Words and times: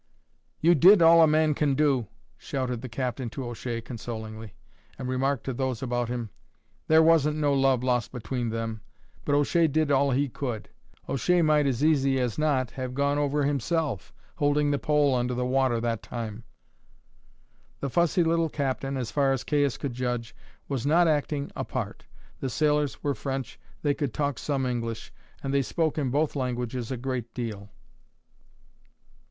"You 0.61 0.73
did 0.73 0.99
all 1.03 1.21
a 1.21 1.27
man 1.27 1.53
could 1.53 1.75
do," 1.77 2.07
shouted 2.35 2.81
the 2.81 2.89
captain 2.89 3.29
to 3.29 3.45
O'Shea 3.45 3.81
consolingly, 3.81 4.55
and 4.97 5.07
remarked 5.07 5.43
to 5.43 5.53
those 5.53 5.83
about 5.83 6.09
him: 6.09 6.31
"There 6.87 7.03
wasn't 7.03 7.37
no 7.37 7.53
love 7.53 7.83
lost 7.83 8.11
between 8.11 8.49
them, 8.49 8.81
but 9.25 9.35
O'Shea 9.35 9.67
did 9.67 9.91
all 9.91 10.09
he 10.09 10.27
could. 10.27 10.69
O'Shea 11.07 11.43
might 11.43 11.67
as 11.67 11.83
easy 11.85 12.19
as 12.19 12.39
not 12.39 12.71
have 12.71 12.95
gone 12.95 13.19
over 13.19 13.43
himself, 13.43 14.11
holding 14.37 14.71
the 14.71 14.79
pole 14.79 15.13
under 15.13 15.35
water 15.45 15.79
that 15.79 16.01
time." 16.01 16.45
The 17.79 17.91
fussy 17.91 18.23
little 18.23 18.49
captain, 18.49 18.97
as 18.97 19.11
far 19.11 19.31
as 19.33 19.43
Caius 19.43 19.77
could 19.77 19.93
judge, 19.93 20.35
was 20.67 20.83
not 20.83 21.07
acting 21.07 21.51
a 21.55 21.63
part. 21.63 22.05
The 22.39 22.49
sailors 22.49 23.03
were 23.03 23.13
French; 23.13 23.59
they 23.83 23.93
could 23.93 24.15
talk 24.15 24.39
some 24.39 24.65
English; 24.65 25.13
and 25.43 25.53
they 25.53 25.61
spoke 25.61 25.99
in 25.99 26.09
both 26.09 26.35
languages 26.35 26.89
a 26.89 26.97
great 26.97 27.31
deal. 27.35 27.69